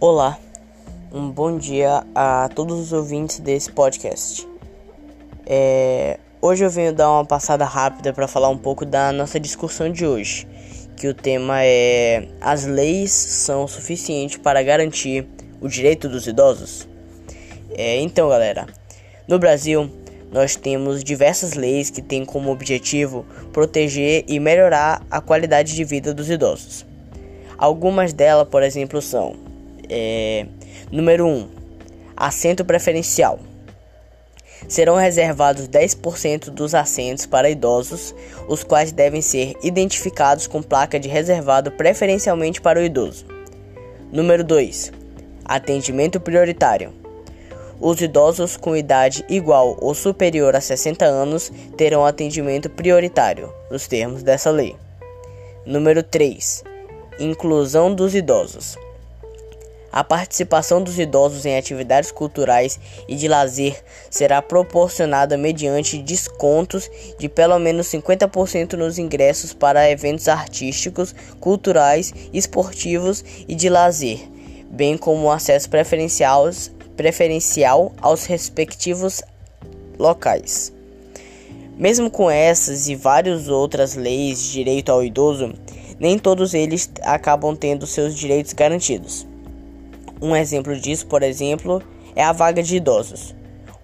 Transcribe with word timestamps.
Olá, 0.00 0.38
um 1.12 1.28
bom 1.28 1.58
dia 1.58 2.04
a 2.14 2.48
todos 2.54 2.78
os 2.78 2.92
ouvintes 2.92 3.40
desse 3.40 3.72
podcast. 3.72 4.46
É, 5.44 6.20
hoje 6.40 6.64
eu 6.64 6.70
venho 6.70 6.92
dar 6.92 7.10
uma 7.10 7.24
passada 7.24 7.64
rápida 7.64 8.12
para 8.12 8.28
falar 8.28 8.48
um 8.48 8.56
pouco 8.56 8.86
da 8.86 9.10
nossa 9.10 9.40
discussão 9.40 9.90
de 9.90 10.06
hoje, 10.06 10.46
que 10.96 11.08
o 11.08 11.12
tema 11.12 11.64
é: 11.64 12.28
as 12.40 12.64
leis 12.64 13.10
são 13.10 13.66
suficientes 13.66 14.36
para 14.36 14.62
garantir 14.62 15.26
o 15.60 15.66
direito 15.66 16.08
dos 16.08 16.28
idosos? 16.28 16.86
É, 17.76 18.00
então, 18.00 18.28
galera, 18.28 18.68
no 19.26 19.36
Brasil 19.36 19.90
nós 20.30 20.54
temos 20.54 21.02
diversas 21.02 21.54
leis 21.54 21.90
que 21.90 22.02
têm 22.02 22.24
como 22.24 22.52
objetivo 22.52 23.26
proteger 23.52 24.24
e 24.28 24.38
melhorar 24.38 25.04
a 25.10 25.20
qualidade 25.20 25.74
de 25.74 25.82
vida 25.82 26.14
dos 26.14 26.30
idosos. 26.30 26.86
Algumas 27.56 28.12
delas, 28.12 28.46
por 28.46 28.62
exemplo, 28.62 29.02
são 29.02 29.47
é, 29.88 30.46
número 30.90 31.26
1. 31.26 31.28
Um, 31.28 31.48
assento 32.16 32.64
preferencial. 32.64 33.38
Serão 34.66 34.96
reservados 34.96 35.68
10% 35.68 36.50
dos 36.50 36.74
assentos 36.74 37.26
para 37.26 37.48
idosos, 37.48 38.14
os 38.48 38.64
quais 38.64 38.90
devem 38.90 39.22
ser 39.22 39.54
identificados 39.62 40.46
com 40.46 40.62
placa 40.62 40.98
de 40.98 41.08
reservado 41.08 41.70
preferencialmente 41.72 42.60
para 42.60 42.80
o 42.80 42.82
idoso. 42.82 43.24
Número 44.12 44.42
2. 44.42 44.92
Atendimento 45.44 46.18
prioritário. 46.18 46.92
Os 47.80 48.00
idosos 48.00 48.56
com 48.56 48.76
idade 48.76 49.24
igual 49.28 49.76
ou 49.80 49.94
superior 49.94 50.56
a 50.56 50.60
60 50.60 51.04
anos 51.04 51.52
terão 51.76 52.04
atendimento 52.04 52.68
prioritário, 52.68 53.52
nos 53.70 53.86
termos 53.86 54.24
dessa 54.24 54.50
lei. 54.50 54.74
Número 55.64 56.02
3. 56.02 56.64
Inclusão 57.20 57.94
dos 57.94 58.14
idosos. 58.14 58.76
A 59.90 60.04
participação 60.04 60.82
dos 60.82 60.98
idosos 60.98 61.46
em 61.46 61.56
atividades 61.56 62.12
culturais 62.12 62.78
e 63.08 63.16
de 63.16 63.26
lazer 63.26 63.82
será 64.10 64.42
proporcionada 64.42 65.38
mediante 65.38 65.98
descontos 65.98 66.90
de 67.18 67.28
pelo 67.28 67.58
menos 67.58 67.86
50% 67.86 68.74
nos 68.74 68.98
ingressos 68.98 69.54
para 69.54 69.90
eventos 69.90 70.28
artísticos, 70.28 71.14
culturais, 71.40 72.12
esportivos 72.34 73.24
e 73.48 73.54
de 73.54 73.70
lazer, 73.70 74.20
bem 74.70 74.98
como 74.98 75.32
acesso 75.32 75.70
preferencial, 75.70 76.50
preferencial 76.94 77.92
aos 78.02 78.26
respectivos 78.26 79.22
locais. 79.98 80.70
Mesmo 81.78 82.10
com 82.10 82.30
essas 82.30 82.88
e 82.88 82.94
várias 82.94 83.48
outras 83.48 83.94
leis 83.94 84.42
de 84.42 84.52
direito 84.52 84.90
ao 84.90 85.02
idoso, 85.02 85.54
nem 85.98 86.18
todos 86.18 86.52
eles 86.52 86.90
acabam 87.02 87.56
tendo 87.56 87.86
seus 87.86 88.14
direitos 88.14 88.52
garantidos. 88.52 89.26
Um 90.20 90.34
exemplo 90.34 90.78
disso, 90.78 91.06
por 91.06 91.22
exemplo, 91.22 91.82
é 92.16 92.22
a 92.22 92.32
vaga 92.32 92.62
de 92.62 92.76
idosos, 92.76 93.34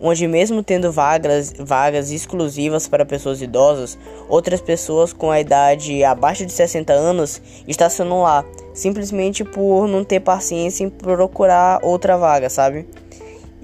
onde 0.00 0.26
mesmo 0.26 0.62
tendo 0.62 0.90
vagas, 0.90 1.52
vagas 1.58 2.10
exclusivas 2.10 2.88
para 2.88 3.04
pessoas 3.06 3.40
idosas, 3.40 3.96
outras 4.28 4.60
pessoas 4.60 5.12
com 5.12 5.30
a 5.30 5.40
idade 5.40 6.02
abaixo 6.02 6.44
de 6.44 6.52
60 6.52 6.92
anos 6.92 7.40
estacionam 7.68 8.22
lá, 8.22 8.44
simplesmente 8.72 9.44
por 9.44 9.86
não 9.86 10.02
ter 10.02 10.20
paciência 10.20 10.84
em 10.84 10.90
procurar 10.90 11.78
outra 11.82 12.16
vaga, 12.16 12.50
sabe? 12.50 12.86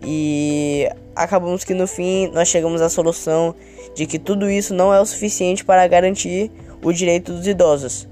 E 0.02 0.88
acabamos 1.14 1.64
que 1.64 1.74
no 1.74 1.86
fim 1.86 2.28
nós 2.32 2.48
chegamos 2.48 2.80
à 2.80 2.88
solução 2.88 3.54
de 3.94 4.06
que 4.06 4.18
tudo 4.18 4.48
isso 4.48 4.72
não 4.72 4.94
é 4.94 5.00
o 5.00 5.04
suficiente 5.04 5.64
para 5.64 5.86
garantir 5.86 6.50
o 6.82 6.92
direito 6.92 7.32
dos 7.32 7.46
idosos. 7.46 8.09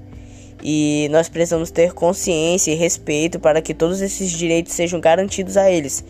E 0.61 1.07
nós 1.11 1.29
precisamos 1.29 1.71
ter 1.71 1.93
consciência 1.93 2.71
e 2.71 2.75
respeito 2.75 3.39
para 3.39 3.61
que 3.61 3.73
todos 3.73 4.01
esses 4.01 4.29
direitos 4.29 4.73
sejam 4.73 4.99
garantidos 4.99 5.55
a 5.55 5.71
eles, 5.71 6.03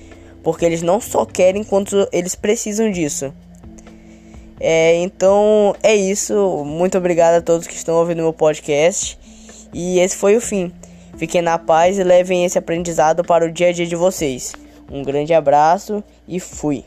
porque 0.44 0.66
eles 0.66 0.82
não 0.82 1.00
só 1.00 1.26
querem 1.26 1.64
quanto 1.64 2.08
eles 2.12 2.36
precisam 2.36 2.92
disso. 2.92 3.34
É, 4.60 4.96
então 4.98 5.76
é 5.82 5.96
isso. 5.96 6.64
Muito 6.66 6.98
obrigado 6.98 7.36
a 7.36 7.42
todos 7.42 7.68
que 7.68 7.76
estão 7.76 7.96
ouvindo 7.96 8.22
meu 8.22 8.34
podcast. 8.34 9.18
E 9.74 10.00
esse 10.00 10.18
foi 10.18 10.36
o 10.36 10.42
fim. 10.42 10.72
Fiquem 11.18 11.42
na 11.42 11.58
paz 11.58 11.98
e 11.98 12.04
levem 12.04 12.46
esse 12.46 12.58
aprendizado 12.58 13.24
para 13.24 13.46
o 13.46 13.52
dia 13.52 13.70
a 13.70 13.72
dia 13.72 13.86
de 13.86 13.96
vocês. 13.96 14.54
Um 14.92 15.04
grande 15.04 15.34
abraço 15.34 16.04
e 16.28 16.40
fui. 16.40 16.84